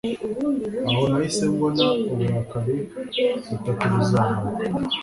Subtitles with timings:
[0.89, 2.77] aho nahise mbona Uburakari
[3.47, 4.65] butatu buzamuka